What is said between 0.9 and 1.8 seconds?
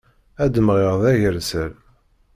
d agersal.